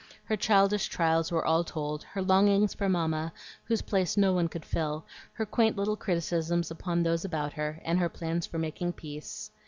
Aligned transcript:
Her 0.25 0.35
childish 0.35 0.87
trials 0.87 1.31
were 1.31 1.45
all 1.45 1.63
told, 1.63 2.01
her 2.05 2.23
longings 2.23 2.73
for 2.73 2.89
Mamma, 2.89 3.31
whose 3.65 3.83
place 3.83 4.17
no 4.17 4.33
one 4.33 4.47
could 4.47 4.65
fill, 4.65 5.05
her 5.33 5.45
quaint 5.45 5.77
little 5.77 5.95
criticisms 5.95 6.71
upon 6.71 7.03
those 7.03 7.23
about 7.23 7.53
her, 7.53 7.79
and 7.85 7.99
her 7.99 8.09
plans 8.09 8.47
for 8.47 8.57
making 8.57 8.93
peace. 8.93 9.51